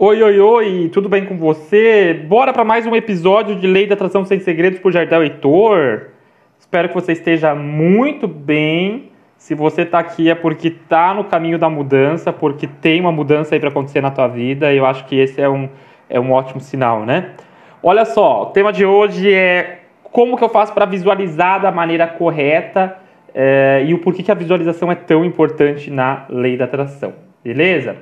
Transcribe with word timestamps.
Oi, 0.00 0.22
oi, 0.22 0.38
oi, 0.38 0.90
tudo 0.92 1.08
bem 1.08 1.24
com 1.24 1.36
você? 1.36 2.14
Bora 2.14 2.52
para 2.52 2.62
mais 2.62 2.86
um 2.86 2.94
episódio 2.94 3.56
de 3.56 3.66
Lei 3.66 3.84
da 3.84 3.94
Atração 3.94 4.24
Sem 4.24 4.38
Segredos 4.38 4.78
por 4.78 4.92
Jardel 4.92 5.24
Heitor. 5.24 6.10
Espero 6.56 6.86
que 6.86 6.94
você 6.94 7.14
esteja 7.14 7.52
muito 7.52 8.28
bem. 8.28 9.10
Se 9.36 9.56
você 9.56 9.82
está 9.82 9.98
aqui 9.98 10.30
é 10.30 10.36
porque 10.36 10.68
está 10.68 11.12
no 11.12 11.24
caminho 11.24 11.58
da 11.58 11.68
mudança, 11.68 12.32
porque 12.32 12.68
tem 12.68 13.00
uma 13.00 13.10
mudança 13.10 13.56
aí 13.56 13.58
para 13.60 13.70
acontecer 13.70 14.00
na 14.00 14.12
tua 14.12 14.28
vida. 14.28 14.72
E 14.72 14.76
eu 14.76 14.86
acho 14.86 15.04
que 15.04 15.18
esse 15.18 15.40
é 15.40 15.48
um, 15.48 15.68
é 16.08 16.20
um 16.20 16.30
ótimo 16.30 16.60
sinal, 16.60 17.04
né? 17.04 17.32
Olha 17.82 18.04
só, 18.04 18.42
o 18.42 18.46
tema 18.46 18.72
de 18.72 18.86
hoje 18.86 19.34
é 19.34 19.80
como 20.04 20.36
que 20.36 20.44
eu 20.44 20.48
faço 20.48 20.72
para 20.72 20.86
visualizar 20.86 21.60
da 21.60 21.72
maneira 21.72 22.06
correta 22.06 22.98
é, 23.34 23.82
e 23.84 23.92
o 23.94 23.98
porquê 23.98 24.22
que 24.22 24.30
a 24.30 24.34
visualização 24.34 24.92
é 24.92 24.94
tão 24.94 25.24
importante 25.24 25.90
na 25.90 26.24
lei 26.28 26.56
da 26.56 26.66
atração, 26.66 27.14
beleza? 27.42 27.96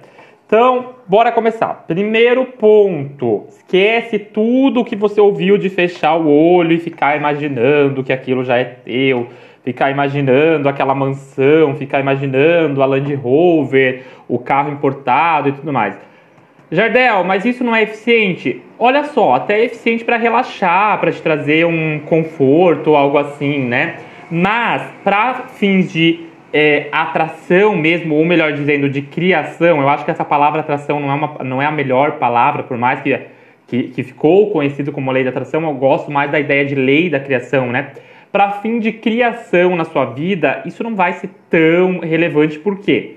Então, 0.47 0.95
bora 1.09 1.33
começar. 1.33 1.85
Primeiro 1.89 2.45
ponto: 2.45 3.47
esquece 3.49 4.17
tudo 4.17 4.85
que 4.85 4.95
você 4.95 5.21
ouviu 5.21 5.59
de 5.59 5.69
fechar 5.69 6.17
o 6.17 6.29
olho 6.29 6.73
e 6.73 6.79
ficar 6.79 7.17
imaginando 7.17 8.05
que 8.05 8.13
aquilo 8.13 8.45
já 8.45 8.57
é 8.57 8.65
teu, 8.65 9.27
ficar 9.65 9.91
imaginando 9.91 10.69
aquela 10.69 10.95
mansão, 10.95 11.75
ficar 11.75 11.99
imaginando 11.99 12.81
a 12.81 12.87
Land 12.87 13.13
Rover, 13.17 14.05
o 14.29 14.39
carro 14.39 14.71
importado 14.71 15.49
e 15.49 15.53
tudo 15.53 15.73
mais. 15.73 15.99
Jardel, 16.71 17.25
mas 17.25 17.45
isso 17.45 17.65
não 17.65 17.75
é 17.75 17.83
eficiente? 17.83 18.63
Olha 18.79 19.03
só, 19.05 19.35
até 19.35 19.61
é 19.61 19.65
eficiente 19.65 20.05
para 20.05 20.17
relaxar, 20.17 20.99
para 21.01 21.11
te 21.11 21.23
trazer 21.23 21.67
um 21.67 22.01
conforto, 22.01 22.95
algo 22.95 23.19
assim, 23.19 23.65
né? 23.65 23.97
Mas 24.31 24.83
para 25.03 25.35
fins 25.55 25.93
de 25.93 26.27
é, 26.59 26.89
atração 26.91 27.77
mesmo, 27.77 28.15
ou 28.15 28.25
melhor 28.25 28.55
dizendo, 28.55 28.89
de 28.89 29.03
criação, 29.03 29.79
eu 29.83 29.89
acho 29.91 30.07
que 30.07 30.11
essa 30.11 30.25
palavra 30.25 30.61
atração 30.61 30.99
não 30.99 31.11
é, 31.11 31.15
uma, 31.15 31.45
não 31.45 31.61
é 31.61 31.67
a 31.67 31.71
melhor 31.71 32.13
palavra, 32.13 32.63
por 32.63 32.79
mais 32.79 33.03
que, 33.03 33.21
que, 33.67 33.83
que 33.89 34.03
ficou 34.03 34.51
conhecido 34.51 34.91
como 34.91 35.13
lei 35.13 35.23
da 35.23 35.29
atração, 35.29 35.63
eu 35.63 35.75
gosto 35.75 36.11
mais 36.11 36.31
da 36.31 36.41
ideia 36.41 36.65
de 36.65 36.75
lei 36.75 37.11
da 37.11 37.21
criação, 37.21 37.71
né? 37.71 37.93
Para 38.33 38.53
fim 38.53 38.79
de 38.79 38.91
criação 38.91 39.77
na 39.77 39.85
sua 39.85 40.07
vida, 40.07 40.63
isso 40.65 40.83
não 40.83 40.95
vai 40.95 41.13
ser 41.13 41.29
tão 41.51 41.99
relevante, 41.99 42.59
por 42.59 42.79
quê? 42.79 43.17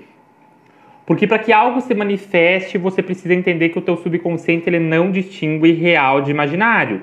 Porque 1.06 1.26
para 1.26 1.38
que 1.38 1.50
algo 1.50 1.80
se 1.80 1.94
manifeste, 1.94 2.76
você 2.76 3.02
precisa 3.02 3.32
entender 3.32 3.70
que 3.70 3.78
o 3.78 3.82
teu 3.82 3.96
subconsciente 3.96 4.68
ele 4.68 4.78
não 4.78 5.10
distingue 5.10 5.72
real 5.72 6.20
de 6.20 6.30
imaginário, 6.30 7.00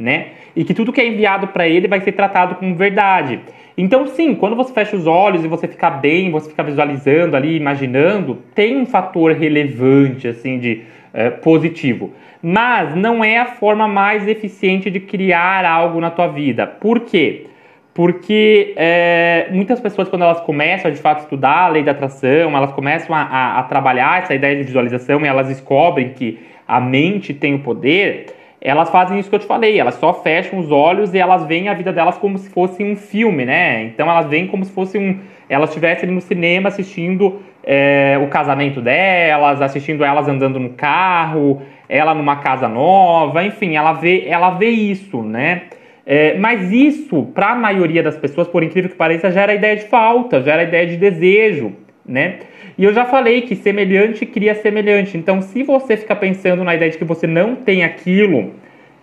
né? 0.00 0.28
E 0.56 0.64
que 0.64 0.72
tudo 0.72 0.92
que 0.92 1.00
é 1.00 1.06
enviado 1.06 1.48
para 1.48 1.68
ele 1.68 1.86
vai 1.86 2.00
ser 2.00 2.12
tratado 2.12 2.54
como 2.54 2.74
verdade. 2.74 3.38
Então, 3.76 4.06
sim, 4.06 4.34
quando 4.34 4.56
você 4.56 4.72
fecha 4.72 4.96
os 4.96 5.06
olhos 5.06 5.44
e 5.44 5.48
você 5.48 5.68
fica 5.68 5.90
bem, 5.90 6.30
você 6.30 6.48
fica 6.48 6.62
visualizando 6.62 7.36
ali, 7.36 7.56
imaginando, 7.56 8.38
tem 8.54 8.76
um 8.76 8.86
fator 8.86 9.32
relevante, 9.32 10.26
assim, 10.26 10.58
de 10.58 10.82
é, 11.12 11.30
positivo. 11.30 12.12
Mas 12.42 12.96
não 12.96 13.22
é 13.22 13.38
a 13.38 13.46
forma 13.46 13.86
mais 13.86 14.26
eficiente 14.26 14.90
de 14.90 15.00
criar 15.00 15.64
algo 15.64 16.00
na 16.00 16.10
tua 16.10 16.28
vida. 16.28 16.66
Por 16.66 17.00
quê? 17.00 17.46
Porque 17.92 18.72
é, 18.76 19.48
muitas 19.50 19.78
pessoas, 19.80 20.08
quando 20.08 20.22
elas 20.22 20.40
começam 20.40 20.90
a, 20.90 20.94
de 20.94 21.00
fato 21.00 21.20
estudar 21.20 21.64
a 21.64 21.68
lei 21.68 21.82
da 21.82 21.90
atração, 21.90 22.56
elas 22.56 22.72
começam 22.72 23.14
a, 23.14 23.22
a, 23.22 23.58
a 23.58 23.62
trabalhar 23.64 24.22
essa 24.22 24.34
ideia 24.34 24.56
de 24.56 24.62
visualização 24.62 25.20
e 25.20 25.28
elas 25.28 25.48
descobrem 25.48 26.10
que 26.10 26.38
a 26.66 26.80
mente 26.80 27.34
tem 27.34 27.54
o 27.54 27.58
poder 27.58 28.39
elas 28.60 28.90
fazem 28.90 29.18
isso 29.18 29.30
que 29.30 29.34
eu 29.34 29.40
te 29.40 29.46
falei, 29.46 29.80
elas 29.80 29.94
só 29.94 30.12
fecham 30.12 30.58
os 30.58 30.70
olhos 30.70 31.14
e 31.14 31.18
elas 31.18 31.46
veem 31.46 31.68
a 31.68 31.74
vida 31.74 31.92
delas 31.92 32.18
como 32.18 32.36
se 32.36 32.50
fosse 32.50 32.84
um 32.84 32.94
filme, 32.94 33.46
né? 33.46 33.84
Então 33.84 34.08
elas 34.10 34.26
veem 34.26 34.46
como 34.46 34.64
se 34.64 34.72
fosse 34.72 34.98
um. 34.98 35.18
Elas 35.48 35.70
estivessem 35.70 36.10
no 36.10 36.20
cinema 36.20 36.68
assistindo 36.68 37.40
é, 37.64 38.18
o 38.22 38.28
casamento 38.28 38.80
delas, 38.80 39.62
assistindo 39.62 40.04
elas 40.04 40.28
andando 40.28 40.60
no 40.60 40.70
carro, 40.70 41.62
ela 41.88 42.14
numa 42.14 42.36
casa 42.36 42.68
nova, 42.68 43.42
enfim, 43.44 43.76
ela 43.76 43.94
vê, 43.94 44.26
ela 44.26 44.50
vê 44.50 44.68
isso, 44.68 45.22
né? 45.22 45.62
É, 46.06 46.36
mas 46.38 46.72
isso, 46.72 47.24
para 47.34 47.50
a 47.50 47.54
maioria 47.54 48.02
das 48.02 48.16
pessoas, 48.16 48.48
por 48.48 48.62
incrível 48.62 48.90
que 48.90 48.96
pareça, 48.96 49.30
gera 49.30 49.54
ideia 49.54 49.76
de 49.76 49.84
falta, 49.84 50.42
gera 50.42 50.64
ideia 50.64 50.86
de 50.86 50.96
desejo, 50.96 51.72
né? 52.10 52.40
E 52.76 52.84
eu 52.84 52.92
já 52.92 53.04
falei 53.04 53.42
que 53.42 53.54
semelhante 53.54 54.26
cria 54.26 54.54
semelhante. 54.54 55.16
Então, 55.16 55.40
se 55.40 55.62
você 55.62 55.96
fica 55.96 56.16
pensando 56.16 56.64
na 56.64 56.74
ideia 56.74 56.90
de 56.90 56.98
que 56.98 57.04
você 57.04 57.26
não 57.26 57.54
tem 57.54 57.84
aquilo, 57.84 58.52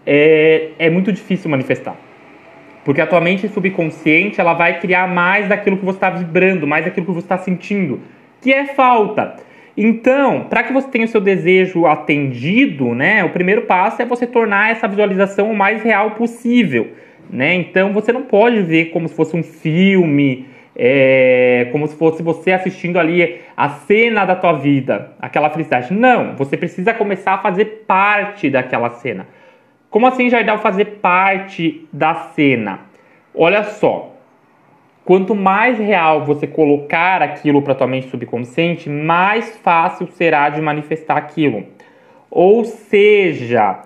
é, 0.05 0.69
é 0.77 0.89
muito 0.89 1.11
difícil 1.11 1.49
manifestar. 1.49 1.95
Porque 2.83 3.01
a 3.01 3.07
tua 3.07 3.21
mente 3.21 3.47
subconsciente 3.47 4.39
ela 4.39 4.53
vai 4.53 4.79
criar 4.79 5.07
mais 5.07 5.47
daquilo 5.47 5.77
que 5.77 5.85
você 5.85 5.97
está 5.97 6.09
vibrando, 6.09 6.67
mais 6.67 6.85
daquilo 6.85 7.05
que 7.05 7.11
você 7.11 7.25
está 7.25 7.37
sentindo, 7.37 8.01
que 8.41 8.53
é 8.53 8.65
falta. 8.67 9.35
Então, 9.75 10.45
para 10.49 10.63
que 10.63 10.73
você 10.73 10.87
tenha 10.89 11.05
o 11.05 11.07
seu 11.07 11.21
desejo 11.21 11.85
atendido, 11.85 12.95
né, 12.95 13.23
o 13.23 13.29
primeiro 13.29 13.63
passo 13.63 14.01
é 14.01 14.05
você 14.05 14.25
tornar 14.25 14.71
essa 14.71 14.87
visualização 14.87 15.51
o 15.51 15.55
mais 15.55 15.83
real 15.83 16.11
possível. 16.11 16.89
Né? 17.29 17.53
Então, 17.55 17.93
você 17.93 18.11
não 18.11 18.23
pode 18.23 18.61
ver 18.61 18.85
como 18.85 19.07
se 19.07 19.13
fosse 19.13 19.35
um 19.35 19.43
filme, 19.43 20.45
é, 20.79 21.69
como 21.71 21.87
se 21.87 21.95
fosse 21.95 22.21
você 22.21 22.51
assistindo 22.51 22.99
ali 22.99 23.41
a 23.57 23.69
cena 23.69 24.25
da 24.25 24.35
tua 24.35 24.53
vida, 24.53 25.13
aquela 25.19 25.49
felicidade. 25.49 25.91
Não, 25.91 26.35
você 26.35 26.55
precisa 26.55 26.93
começar 26.93 27.33
a 27.33 27.37
fazer 27.39 27.83
parte 27.87 28.47
daquela 28.47 28.91
cena. 28.91 29.27
Como 29.89 30.05
assim, 30.05 30.29
Jardel, 30.29 30.59
fazer 30.59 30.85
parte 31.01 31.87
da 31.91 32.13
cena? 32.13 32.81
Olha 33.33 33.63
só, 33.63 34.13
quanto 35.03 35.33
mais 35.33 35.79
real 35.79 36.23
você 36.23 36.45
colocar 36.45 37.23
aquilo 37.23 37.63
para 37.63 37.73
tua 37.73 37.87
mente 37.87 38.09
subconsciente, 38.09 38.87
mais 38.87 39.57
fácil 39.57 40.07
será 40.11 40.49
de 40.49 40.61
manifestar 40.61 41.17
aquilo. 41.17 41.65
Ou 42.29 42.63
seja, 42.65 43.79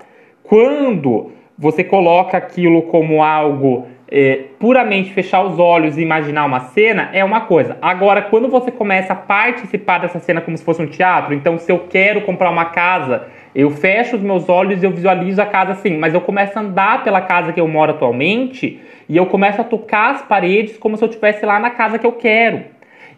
quando 0.43 1.31
você 1.61 1.83
coloca 1.83 2.35
aquilo 2.35 2.81
como 2.81 3.21
algo 3.21 3.85
é, 4.09 4.45
puramente 4.59 5.13
fechar 5.13 5.43
os 5.43 5.59
olhos 5.59 5.95
e 5.95 6.01
imaginar 6.01 6.43
uma 6.43 6.59
cena 6.59 7.11
é 7.13 7.23
uma 7.23 7.41
coisa. 7.41 7.77
Agora, 7.79 8.23
quando 8.23 8.47
você 8.47 8.71
começa 8.71 9.13
a 9.13 9.15
participar 9.15 9.99
dessa 9.99 10.17
cena 10.17 10.41
como 10.41 10.57
se 10.57 10.63
fosse 10.65 10.81
um 10.81 10.87
teatro, 10.87 11.35
então 11.35 11.59
se 11.59 11.71
eu 11.71 11.85
quero 11.87 12.21
comprar 12.21 12.49
uma 12.49 12.65
casa, 12.65 13.27
eu 13.53 13.69
fecho 13.69 14.15
os 14.15 14.23
meus 14.23 14.49
olhos 14.49 14.81
e 14.81 14.87
eu 14.87 14.91
visualizo 14.91 15.39
a 15.39 15.45
casa 15.45 15.73
assim, 15.73 15.99
mas 15.99 16.15
eu 16.15 16.21
começo 16.21 16.57
a 16.57 16.63
andar 16.63 17.03
pela 17.03 17.21
casa 17.21 17.53
que 17.53 17.61
eu 17.61 17.67
moro 17.67 17.91
atualmente 17.91 18.81
e 19.07 19.15
eu 19.15 19.27
começo 19.27 19.61
a 19.61 19.63
tocar 19.63 20.15
as 20.15 20.23
paredes 20.23 20.77
como 20.77 20.97
se 20.97 21.03
eu 21.03 21.09
estivesse 21.09 21.45
lá 21.45 21.59
na 21.59 21.69
casa 21.69 21.99
que 21.99 22.07
eu 22.07 22.13
quero. 22.13 22.63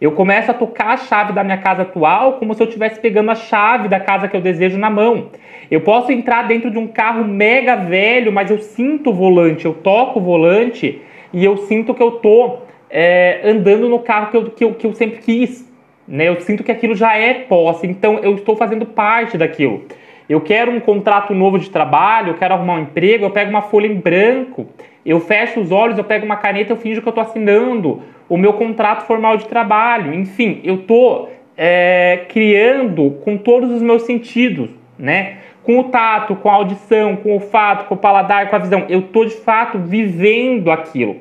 Eu 0.04 0.12
começo 0.12 0.50
a 0.50 0.54
tocar 0.54 0.88
a 0.88 0.96
chave 0.98 1.32
da 1.32 1.42
minha 1.42 1.56
casa 1.56 1.80
atual 1.80 2.34
como 2.34 2.52
se 2.52 2.62
eu 2.62 2.66
estivesse 2.66 3.00
pegando 3.00 3.30
a 3.30 3.34
chave 3.34 3.88
da 3.88 3.98
casa 3.98 4.28
que 4.28 4.36
eu 4.36 4.40
desejo 4.42 4.76
na 4.76 4.90
mão. 4.90 5.30
Eu 5.70 5.80
posso 5.80 6.12
entrar 6.12 6.42
dentro 6.42 6.70
de 6.70 6.76
um 6.76 6.86
carro 6.86 7.24
mega 7.24 7.74
velho, 7.74 8.30
mas 8.30 8.50
eu 8.50 8.58
sinto 8.58 9.08
o 9.08 9.14
volante, 9.14 9.64
eu 9.64 9.72
toco 9.72 10.20
o 10.20 10.22
volante 10.22 11.00
e 11.32 11.42
eu 11.42 11.56
sinto 11.56 11.94
que 11.94 12.02
eu 12.02 12.10
tô 12.10 12.58
é, 12.90 13.40
andando 13.44 13.88
no 13.88 13.98
carro 13.98 14.30
que 14.30 14.36
eu, 14.36 14.50
que 14.50 14.64
eu, 14.64 14.74
que 14.74 14.86
eu 14.86 14.92
sempre 14.92 15.20
quis. 15.22 15.66
Né? 16.06 16.28
Eu 16.28 16.38
sinto 16.42 16.62
que 16.62 16.70
aquilo 16.70 16.94
já 16.94 17.16
é 17.16 17.32
posse, 17.32 17.86
então 17.86 18.18
eu 18.18 18.34
estou 18.34 18.56
fazendo 18.56 18.84
parte 18.84 19.38
daquilo. 19.38 19.84
Eu 20.28 20.42
quero 20.42 20.70
um 20.70 20.80
contrato 20.80 21.32
novo 21.32 21.58
de 21.58 21.70
trabalho, 21.70 22.32
eu 22.32 22.34
quero 22.34 22.52
arrumar 22.52 22.74
um 22.74 22.82
emprego, 22.82 23.24
eu 23.24 23.30
pego 23.30 23.48
uma 23.48 23.62
folha 23.62 23.86
em 23.86 23.94
branco, 23.94 24.66
eu 25.04 25.18
fecho 25.18 25.60
os 25.60 25.72
olhos, 25.72 25.96
eu 25.96 26.04
pego 26.04 26.26
uma 26.26 26.36
caneta, 26.36 26.74
eu 26.74 26.76
finjo 26.76 27.00
que 27.00 27.08
eu 27.08 27.10
estou 27.10 27.24
assinando 27.24 28.02
o 28.28 28.36
meu 28.36 28.54
contrato 28.54 29.06
formal 29.06 29.36
de 29.36 29.46
trabalho. 29.46 30.14
Enfim, 30.14 30.60
eu 30.64 30.76
estou 30.76 31.30
é, 31.56 32.24
criando 32.28 33.18
com 33.24 33.36
todos 33.36 33.70
os 33.70 33.82
meus 33.82 34.02
sentidos, 34.02 34.70
né? 34.98 35.38
Com 35.62 35.78
o 35.78 35.84
tato, 35.84 36.36
com 36.36 36.50
a 36.50 36.54
audição, 36.54 37.16
com 37.16 37.30
o 37.30 37.34
olfato, 37.34 37.86
com 37.86 37.94
o 37.94 37.98
paladar, 37.98 38.50
com 38.50 38.56
a 38.56 38.58
visão. 38.58 38.84
Eu 38.88 39.00
estou 39.00 39.24
de 39.24 39.34
fato 39.34 39.78
vivendo 39.78 40.70
aquilo. 40.70 41.16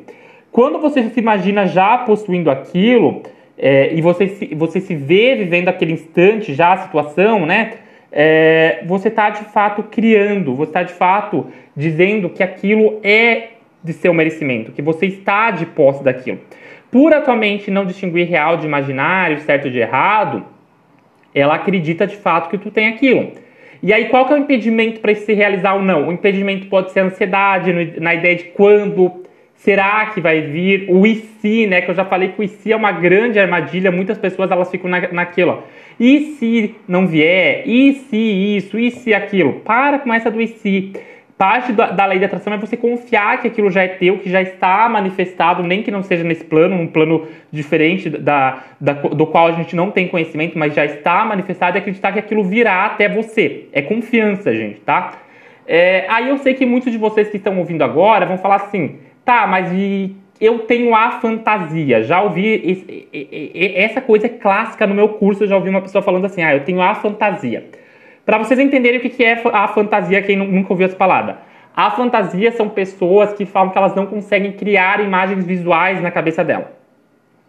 Quando 0.52 0.80
você 0.80 1.10
se 1.10 1.20
imagina 1.20 1.66
já 1.66 1.98
possuindo 2.00 2.52
aquilo 2.52 3.24
é, 3.58 3.94
e 3.94 4.02
você 4.02 4.28
se, 4.28 4.54
você 4.54 4.80
se 4.80 4.96
vê 4.96 5.36
vivendo 5.36 5.70
aquele 5.70 5.94
instante, 5.94 6.54
já 6.54 6.74
a 6.74 6.78
situação, 6.78 7.46
né? 7.46 7.74
É, 8.12 8.84
você 8.86 9.08
está 9.08 9.32
de 9.32 9.44
fato 9.46 9.82
criando, 9.84 10.54
você 10.54 10.70
está 10.70 10.84
de 10.84 10.94
fato 10.94 11.48
dizendo 11.76 12.30
que 12.30 12.44
aquilo 12.44 13.00
é 13.02 13.53
de 13.84 13.94
seu 13.94 14.14
merecimento, 14.14 14.72
que 14.72 14.82
você 14.82 15.08
está 15.08 15.52
de 15.52 15.66
posse 15.66 16.04
daquilo 16.04 16.40
por 16.94 17.12
atualmente 17.12 17.72
não 17.72 17.88
distinguir 17.88 18.30
real 18.30 18.56
de 18.56 18.68
imaginário, 18.68 19.40
certo 19.40 19.68
de 19.68 19.80
errado, 19.80 20.46
ela 21.34 21.56
acredita 21.56 22.06
de 22.06 22.16
fato 22.16 22.52
que 22.52 22.58
tu 22.60 22.70
tem 22.70 22.88
aquilo. 22.88 23.32
E 23.82 23.92
aí, 23.92 24.10
qual 24.10 24.28
que 24.28 24.34
é 24.34 24.36
o 24.36 24.40
impedimento 24.40 25.00
para 25.00 25.14
se 25.16 25.34
realizar 25.34 25.74
ou 25.74 25.82
não? 25.82 26.08
O 26.08 26.12
impedimento 26.12 26.68
pode 26.68 26.92
ser 26.92 27.00
a 27.00 27.06
ansiedade, 27.06 28.00
na 28.00 28.14
ideia 28.14 28.36
de 28.36 28.44
quando 28.44 29.24
será 29.56 30.06
que 30.14 30.22
vai 30.22 30.42
vir, 30.42 30.86
o 30.88 31.08
e 31.08 31.16
se, 31.16 31.66
né? 31.66 31.82
Que 31.82 31.90
eu 31.90 31.96
já 31.96 32.06
falei 32.06 32.30
que 32.30 32.40
o 32.40 32.44
e 32.44 32.48
se 32.48 32.72
é 32.72 32.76
uma 32.76 32.92
grande 32.92 33.40
armadilha, 33.40 33.92
muitas 33.92 34.20
pessoas 34.20 34.52
elas 34.52 34.70
ficam 34.70 34.88
na, 34.88 35.12
naquilo, 35.12 35.52
ó. 35.52 35.64
E 36.00 36.36
se 36.38 36.76
não 36.88 37.08
vier? 37.08 37.68
E 37.68 37.94
se 37.94 38.18
isso? 38.18 38.78
E 38.78 38.92
se 38.92 39.16
aquilo? 39.16 39.62
Para 39.62 39.98
com 39.98 40.14
essa 40.14 40.30
do 40.30 40.40
e 40.40 40.48
se. 40.48 40.94
Parte 41.38 41.74
da, 41.74 41.90
da, 41.92 42.06
lei 42.06 42.20
da 42.20 42.28
atração 42.28 42.54
é 42.54 42.58
você 42.58 42.78
confiar 42.78 43.42
que 43.42 43.48
aquilo 43.48 43.72
já 43.72 43.84
é 43.84 43.88
teu, 43.88 44.20
que 44.20 44.30
já 44.30 44.42
está 44.42 44.88
manifestado, 44.88 45.64
nem 45.64 45.82
que 45.82 45.90
não 45.90 46.04
seja 46.04 46.24
nesse 46.24 46.44
plano, 46.44 46.76
um 46.76 46.88
plano 46.88 47.28
diferente 47.52 48.10
da, 48.10 48.64
da, 48.80 48.94
do 48.94 49.26
qual 49.26 49.48
a 49.48 49.52
gente 49.52 49.76
não 49.76 49.90
tem 49.90 50.08
conhecimento, 50.08 50.58
mas 50.58 50.76
já 50.76 50.86
está 50.86 51.26
manifestado 51.26 51.78
e 51.78 51.80
acreditar 51.80 52.12
que 52.12 52.20
aquilo 52.20 52.44
virá 52.44 52.86
até 52.86 53.10
você. 53.10 53.66
É 53.74 53.82
confiança, 53.82 54.54
gente, 54.54 54.80
tá? 54.82 55.14
É, 55.66 56.06
aí 56.08 56.30
eu 56.30 56.38
sei 56.38 56.54
que 56.54 56.66
muitos 56.66 56.92
de 56.92 56.98
vocês 56.98 57.30
que 57.30 57.38
estão 57.38 57.58
ouvindo 57.58 57.84
agora 57.84 58.26
vão 58.26 58.38
falar 58.38 58.58
assim, 58.58 59.00
tá, 59.26 59.48
mas 59.48 59.72
e 59.74 60.16
eu 60.40 60.60
tenho 60.60 60.94
a 60.94 61.12
fantasia. 61.12 62.04
Já 62.04 62.22
ouvi 62.22 62.62
esse, 62.64 63.08
essa 63.76 64.02
coisa 64.02 64.28
é 64.28 64.30
clássica 64.30 64.86
no 64.86 64.94
meu 64.94 65.10
curso, 65.10 65.44
eu 65.44 65.48
já 65.48 65.56
ouvi 65.56 65.70
uma 65.70 65.82
pessoa 65.82 66.02
falando 66.02 66.26
assim, 66.26 66.44
ah, 66.44 66.54
eu 66.54 66.64
tenho 66.64 66.82
a 66.82 66.94
fantasia. 66.94 67.66
Para 68.26 68.38
vocês 68.38 68.60
entenderem 68.60 69.00
o 69.00 69.02
que 69.02 69.24
é 69.24 69.42
a 69.52 69.68
fantasia, 69.68 70.22
quem 70.22 70.38
nunca 70.38 70.72
ouviu 70.72 70.86
essa 70.86 70.96
palavra. 70.96 71.40
A 71.76 71.92
fantasia 71.92 72.52
são 72.52 72.70
pessoas 72.70 73.34
que 73.34 73.46
falam 73.46 73.72
que 73.72 73.78
elas 73.78 73.96
não 73.96 74.06
conseguem 74.06 74.52
criar 74.54 75.00
imagens 75.00 75.46
visuais 75.46 76.02
na 76.02 76.12
cabeça 76.12 76.44
dela, 76.44 76.72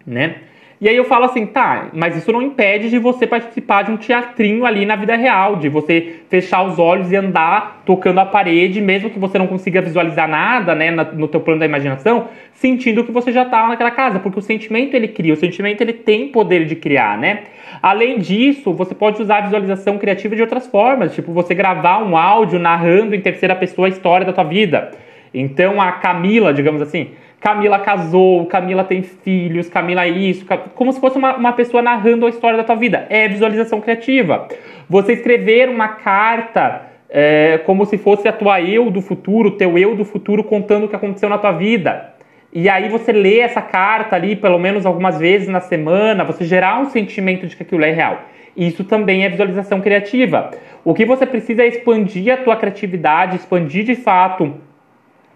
né? 0.06 0.36
E 0.80 0.88
aí 0.88 0.96
eu 0.96 1.04
falo 1.04 1.24
assim, 1.24 1.46
tá, 1.46 1.88
mas 1.92 2.16
isso 2.16 2.30
não 2.32 2.42
impede 2.42 2.90
de 2.90 2.98
você 2.98 3.26
participar 3.26 3.82
de 3.82 3.92
um 3.92 3.96
teatrinho 3.96 4.66
ali 4.66 4.84
na 4.84 4.96
vida 4.96 5.14
real, 5.14 5.56
de 5.56 5.68
você 5.68 6.16
fechar 6.28 6.62
os 6.64 6.78
olhos 6.78 7.12
e 7.12 7.16
andar 7.16 7.82
tocando 7.86 8.18
a 8.18 8.26
parede, 8.26 8.80
mesmo 8.80 9.08
que 9.08 9.18
você 9.18 9.38
não 9.38 9.46
consiga 9.46 9.80
visualizar 9.80 10.28
nada, 10.28 10.74
né, 10.74 10.90
no 10.90 11.28
teu 11.28 11.40
plano 11.40 11.60
da 11.60 11.66
imaginação, 11.66 12.28
sentindo 12.52 13.04
que 13.04 13.12
você 13.12 13.30
já 13.30 13.42
está 13.42 13.68
naquela 13.68 13.90
casa, 13.90 14.18
porque 14.18 14.38
o 14.38 14.42
sentimento 14.42 14.94
ele 14.94 15.08
cria, 15.08 15.32
o 15.32 15.36
sentimento 15.36 15.80
ele 15.80 15.92
tem 15.92 16.28
poder 16.28 16.64
de 16.66 16.74
criar, 16.74 17.16
né? 17.16 17.44
Além 17.80 18.18
disso, 18.18 18.72
você 18.72 18.94
pode 18.94 19.20
usar 19.22 19.38
a 19.38 19.40
visualização 19.42 19.98
criativa 19.98 20.34
de 20.34 20.42
outras 20.42 20.66
formas, 20.66 21.14
tipo 21.14 21.32
você 21.32 21.54
gravar 21.54 22.02
um 22.02 22.16
áudio 22.16 22.58
narrando 22.58 23.14
em 23.14 23.20
terceira 23.20 23.54
pessoa 23.54 23.86
a 23.86 23.90
história 23.90 24.26
da 24.26 24.32
tua 24.32 24.44
vida. 24.44 24.92
Então 25.32 25.80
a 25.80 25.92
Camila, 25.92 26.54
digamos 26.54 26.80
assim, 26.80 27.10
Camila 27.44 27.78
casou, 27.78 28.46
Camila 28.46 28.84
tem 28.84 29.02
filhos, 29.02 29.68
Camila 29.68 30.06
isso, 30.06 30.46
como 30.74 30.90
se 30.90 30.98
fosse 30.98 31.18
uma, 31.18 31.36
uma 31.36 31.52
pessoa 31.52 31.82
narrando 31.82 32.24
a 32.24 32.30
história 32.30 32.56
da 32.56 32.64
tua 32.64 32.74
vida. 32.74 33.06
É 33.10 33.28
visualização 33.28 33.82
criativa. 33.82 34.48
Você 34.88 35.12
escrever 35.12 35.68
uma 35.68 35.88
carta 35.88 36.86
é, 37.10 37.58
como 37.66 37.84
se 37.84 37.98
fosse 37.98 38.26
a 38.26 38.32
tua 38.32 38.62
eu 38.62 38.90
do 38.90 39.02
futuro, 39.02 39.58
teu 39.58 39.76
eu 39.76 39.94
do 39.94 40.06
futuro 40.06 40.42
contando 40.42 40.84
o 40.84 40.88
que 40.88 40.96
aconteceu 40.96 41.28
na 41.28 41.36
tua 41.36 41.52
vida. 41.52 42.14
E 42.50 42.66
aí 42.66 42.88
você 42.88 43.12
lê 43.12 43.40
essa 43.40 43.60
carta 43.60 44.16
ali 44.16 44.36
pelo 44.36 44.58
menos 44.58 44.86
algumas 44.86 45.18
vezes 45.18 45.46
na 45.46 45.60
semana, 45.60 46.24
você 46.24 46.46
gerar 46.46 46.80
um 46.80 46.86
sentimento 46.86 47.46
de 47.46 47.54
que 47.54 47.62
aquilo 47.62 47.84
é 47.84 47.90
real. 47.90 48.22
Isso 48.56 48.84
também 48.84 49.22
é 49.22 49.28
visualização 49.28 49.82
criativa. 49.82 50.50
O 50.82 50.94
que 50.94 51.04
você 51.04 51.26
precisa 51.26 51.62
é 51.62 51.68
expandir 51.68 52.32
a 52.32 52.38
tua 52.38 52.56
criatividade, 52.56 53.36
expandir 53.36 53.84
de 53.84 53.96
fato 53.96 54.54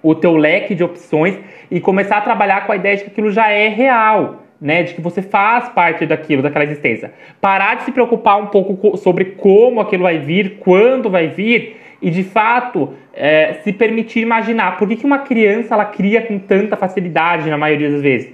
o 0.02 0.14
teu 0.14 0.36
leque 0.36 0.74
de 0.74 0.84
opções 0.84 1.38
e 1.70 1.80
começar 1.80 2.18
a 2.18 2.20
trabalhar 2.20 2.66
com 2.66 2.72
a 2.72 2.76
ideia 2.76 2.96
de 2.96 3.04
que 3.04 3.10
aquilo 3.10 3.30
já 3.30 3.50
é 3.50 3.68
real, 3.68 4.42
né? 4.60 4.82
De 4.82 4.94
que 4.94 5.00
você 5.00 5.22
faz 5.22 5.68
parte 5.68 6.06
daquilo, 6.06 6.42
daquela 6.42 6.64
existência. 6.64 7.12
Parar 7.40 7.76
de 7.76 7.82
se 7.82 7.92
preocupar 7.92 8.40
um 8.40 8.46
pouco 8.46 8.96
sobre 8.96 9.26
como 9.26 9.80
aquilo 9.80 10.04
vai 10.04 10.18
vir, 10.18 10.58
quando 10.60 11.10
vai 11.10 11.28
vir 11.28 11.76
e 12.00 12.10
de 12.10 12.22
fato 12.22 12.94
é, 13.12 13.54
se 13.64 13.72
permitir 13.72 14.20
imaginar. 14.20 14.76
Por 14.76 14.88
que, 14.88 14.96
que 14.96 15.06
uma 15.06 15.18
criança 15.18 15.74
ela 15.74 15.84
cria 15.84 16.22
com 16.22 16.38
tanta 16.38 16.76
facilidade 16.76 17.50
na 17.50 17.58
maioria 17.58 17.90
das 17.90 18.02
vezes? 18.02 18.32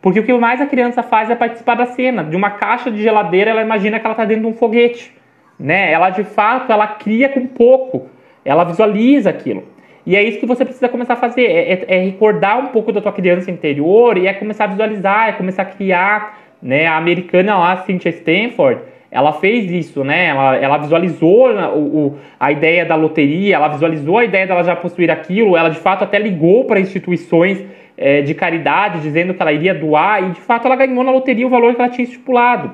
Porque 0.00 0.20
o 0.20 0.24
que 0.24 0.32
mais 0.34 0.60
a 0.60 0.66
criança 0.66 1.02
faz 1.02 1.30
é 1.30 1.34
participar 1.34 1.74
da 1.74 1.86
cena. 1.86 2.22
De 2.22 2.36
uma 2.36 2.50
caixa 2.50 2.90
de 2.90 3.02
geladeira, 3.02 3.50
ela 3.50 3.62
imagina 3.62 3.98
que 3.98 4.06
ela 4.06 4.12
está 4.12 4.24
dentro 4.24 4.42
de 4.44 4.48
um 4.48 4.54
foguete. 4.54 5.12
Né? 5.58 5.90
Ela 5.90 6.10
de 6.10 6.22
fato 6.22 6.70
ela 6.70 6.86
cria 6.86 7.28
com 7.28 7.46
pouco. 7.46 8.08
Ela 8.44 8.64
visualiza 8.64 9.30
aquilo. 9.30 9.64
E 10.06 10.14
é 10.14 10.22
isso 10.22 10.38
que 10.38 10.46
você 10.46 10.64
precisa 10.64 10.88
começar 10.88 11.14
a 11.14 11.16
fazer, 11.16 11.42
é, 11.42 11.72
é, 11.72 11.84
é, 11.88 12.04
recordar 12.04 12.58
um 12.60 12.68
pouco 12.68 12.92
da 12.92 13.00
tua 13.00 13.12
criança 13.12 13.50
interior 13.50 14.16
e 14.16 14.28
é 14.28 14.32
começar 14.32 14.64
a 14.64 14.68
visualizar, 14.68 15.30
é 15.30 15.32
começar 15.32 15.62
a 15.62 15.66
criar, 15.66 16.38
né? 16.62 16.86
A 16.86 16.96
americana 16.96 17.58
lá, 17.58 17.76
Cynthia 17.78 18.10
Stanford, 18.10 18.82
ela 19.10 19.32
fez 19.32 19.68
isso, 19.68 20.04
né? 20.04 20.26
Ela, 20.26 20.56
ela 20.56 20.78
visualizou 20.78 21.50
o, 21.50 21.78
o, 21.78 22.18
a 22.38 22.52
ideia 22.52 22.84
da 22.84 22.94
loteria, 22.94 23.56
ela 23.56 23.66
visualizou 23.66 24.18
a 24.18 24.24
ideia 24.24 24.46
dela 24.46 24.62
já 24.62 24.76
possuir 24.76 25.10
aquilo, 25.10 25.56
ela 25.56 25.70
de 25.70 25.78
fato 25.78 26.04
até 26.04 26.20
ligou 26.20 26.64
para 26.66 26.78
instituições 26.78 27.64
é, 27.96 28.22
de 28.22 28.32
caridade, 28.32 29.00
dizendo 29.00 29.34
que 29.34 29.42
ela 29.42 29.52
iria 29.52 29.74
doar, 29.74 30.22
e 30.22 30.30
de 30.30 30.40
fato 30.40 30.66
ela 30.66 30.76
ganhou 30.76 31.02
na 31.02 31.10
loteria 31.10 31.46
o 31.46 31.50
valor 31.50 31.74
que 31.74 31.80
ela 31.80 31.90
tinha 31.90 32.04
estipulado. 32.04 32.72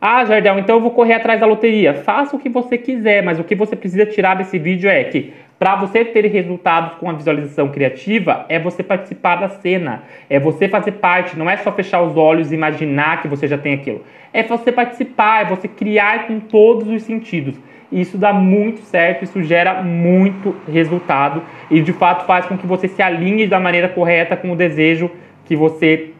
Ah, 0.00 0.24
Jardel, 0.24 0.58
então 0.58 0.76
eu 0.76 0.80
vou 0.80 0.92
correr 0.92 1.12
atrás 1.12 1.38
da 1.38 1.46
loteria. 1.46 1.92
Faça 1.92 2.34
o 2.34 2.38
que 2.38 2.48
você 2.48 2.78
quiser, 2.78 3.22
mas 3.22 3.38
o 3.38 3.44
que 3.44 3.54
você 3.54 3.76
precisa 3.76 4.06
tirar 4.06 4.34
desse 4.34 4.58
vídeo 4.58 4.88
é 4.88 5.04
que 5.04 5.34
para 5.60 5.76
você 5.76 6.06
ter 6.06 6.24
resultados 6.24 6.94
com 6.94 7.10
a 7.10 7.12
visualização 7.12 7.68
criativa, 7.68 8.46
é 8.48 8.58
você 8.58 8.82
participar 8.82 9.36
da 9.36 9.50
cena, 9.50 10.04
é 10.30 10.40
você 10.40 10.66
fazer 10.70 10.92
parte, 10.92 11.38
não 11.38 11.50
é 11.50 11.58
só 11.58 11.70
fechar 11.70 12.00
os 12.00 12.16
olhos 12.16 12.50
e 12.50 12.54
imaginar 12.54 13.20
que 13.20 13.28
você 13.28 13.46
já 13.46 13.58
tem 13.58 13.74
aquilo. 13.74 14.02
É 14.32 14.42
você 14.42 14.72
participar, 14.72 15.42
é 15.42 15.44
você 15.44 15.68
criar 15.68 16.26
com 16.26 16.40
todos 16.40 16.88
os 16.88 17.02
sentidos. 17.02 17.60
Isso 17.92 18.16
dá 18.16 18.32
muito 18.32 18.80
certo, 18.80 19.22
isso 19.22 19.42
gera 19.42 19.82
muito 19.82 20.56
resultado 20.66 21.42
e 21.70 21.82
de 21.82 21.92
fato 21.92 22.24
faz 22.24 22.46
com 22.46 22.56
que 22.56 22.66
você 22.66 22.88
se 22.88 23.02
alinhe 23.02 23.46
da 23.46 23.60
maneira 23.60 23.90
correta 23.90 24.38
com 24.38 24.52
o 24.52 24.56
desejo 24.56 25.10
que 25.44 25.54
você 25.54 26.12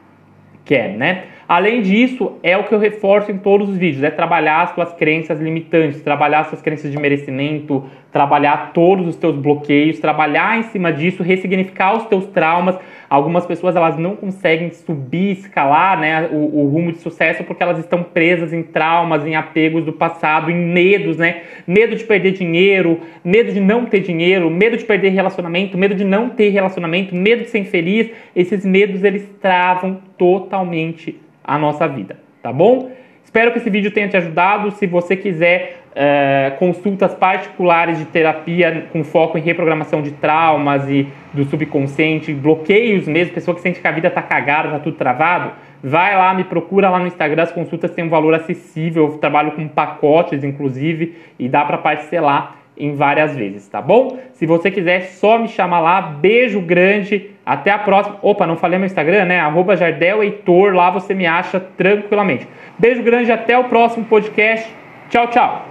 quer, 0.66 0.98
né? 0.98 1.24
Além 1.50 1.82
disso, 1.82 2.38
é 2.44 2.56
o 2.56 2.62
que 2.62 2.72
eu 2.72 2.78
reforço 2.78 3.32
em 3.32 3.36
todos 3.36 3.68
os 3.68 3.76
vídeos, 3.76 4.04
é 4.04 4.10
trabalhar 4.10 4.62
as 4.62 4.70
suas 4.70 4.92
crenças 4.92 5.40
limitantes, 5.40 6.00
trabalhar 6.00 6.42
as 6.42 6.46
suas 6.46 6.62
crenças 6.62 6.92
de 6.92 6.96
merecimento, 6.96 7.86
trabalhar 8.12 8.72
todos 8.72 9.06
os 9.06 9.16
teus 9.16 9.36
bloqueios, 9.36 9.98
trabalhar 9.98 10.58
em 10.58 10.64
cima 10.64 10.92
disso, 10.92 11.22
ressignificar 11.22 11.96
os 11.96 12.04
teus 12.06 12.26
traumas. 12.26 12.76
Algumas 13.08 13.44
pessoas 13.44 13.74
elas 13.74 13.96
não 13.96 14.14
conseguem 14.14 14.70
subir, 14.70 15.32
escalar 15.32 15.98
né, 15.98 16.28
o, 16.30 16.60
o 16.60 16.68
rumo 16.68 16.92
de 16.92 16.98
sucesso 16.98 17.42
porque 17.44 17.62
elas 17.62 17.78
estão 17.78 18.02
presas 18.02 18.52
em 18.52 18.62
traumas, 18.62 19.26
em 19.26 19.34
apegos 19.34 19.84
do 19.84 19.92
passado, 19.92 20.50
em 20.50 20.54
medos, 20.54 21.16
né? 21.16 21.42
Medo 21.66 21.96
de 21.96 22.04
perder 22.04 22.32
dinheiro, 22.32 23.00
medo 23.24 23.52
de 23.52 23.60
não 23.60 23.84
ter 23.84 24.00
dinheiro, 24.00 24.50
medo 24.50 24.76
de 24.76 24.84
perder 24.84 25.10
relacionamento, 25.10 25.76
medo 25.76 25.94
de 25.94 26.04
não 26.04 26.30
ter 26.30 26.50
relacionamento, 26.50 27.14
medo 27.14 27.42
de 27.42 27.50
ser 27.50 27.58
infeliz. 27.58 28.10
Esses 28.34 28.64
medos 28.64 29.02
eles 29.02 29.28
travam 29.40 30.00
totalmente 30.16 31.20
a 31.42 31.58
nossa 31.58 31.88
vida, 31.88 32.16
tá 32.42 32.52
bom? 32.52 32.90
Espero 33.30 33.52
que 33.52 33.58
esse 33.58 33.70
vídeo 33.70 33.92
tenha 33.92 34.08
te 34.08 34.16
ajudado. 34.16 34.72
Se 34.72 34.88
você 34.88 35.14
quiser 35.14 35.82
é, 35.94 36.52
consultas 36.58 37.14
particulares 37.14 37.96
de 37.96 38.04
terapia 38.06 38.88
com 38.92 39.04
foco 39.04 39.38
em 39.38 39.40
reprogramação 39.40 40.02
de 40.02 40.10
traumas 40.10 40.88
e 40.88 41.06
do 41.32 41.44
subconsciente, 41.44 42.34
bloqueios 42.34 43.06
mesmo, 43.06 43.32
pessoa 43.32 43.54
que 43.54 43.60
sente 43.60 43.80
que 43.80 43.86
a 43.86 43.92
vida 43.92 44.10
tá 44.10 44.20
cagada, 44.20 44.70
tá 44.70 44.80
tudo 44.80 44.96
travado, 44.96 45.52
vai 45.80 46.16
lá, 46.16 46.34
me 46.34 46.42
procura 46.42 46.90
lá 46.90 46.98
no 46.98 47.06
Instagram, 47.06 47.44
as 47.44 47.52
consultas 47.52 47.92
têm 47.92 48.04
um 48.04 48.08
valor 48.08 48.34
acessível, 48.34 49.06
eu 49.06 49.18
trabalho 49.18 49.52
com 49.52 49.68
pacotes, 49.68 50.42
inclusive, 50.42 51.14
e 51.38 51.48
dá 51.48 51.64
para 51.64 51.78
parcelar 51.78 52.56
em 52.76 52.96
várias 52.96 53.36
vezes, 53.36 53.68
tá 53.68 53.80
bom? 53.80 54.18
Se 54.32 54.44
você 54.44 54.72
quiser, 54.72 55.02
só 55.02 55.38
me 55.38 55.46
chamar 55.46 55.78
lá. 55.80 56.00
Beijo 56.00 56.60
grande. 56.60 57.30
Até 57.50 57.72
a 57.72 57.78
próxima. 57.78 58.16
Opa, 58.22 58.46
não 58.46 58.56
falei 58.56 58.78
meu 58.78 58.86
Instagram, 58.86 59.24
né? 59.24 59.40
Arroba 59.40 59.76
Jardel 59.76 60.22
Heitor. 60.22 60.72
Lá 60.72 60.88
você 60.88 61.14
me 61.14 61.26
acha 61.26 61.58
tranquilamente. 61.58 62.46
Beijo 62.78 63.02
grande. 63.02 63.32
Até 63.32 63.58
o 63.58 63.64
próximo 63.64 64.04
podcast. 64.04 64.72
Tchau, 65.08 65.26
tchau. 65.26 65.70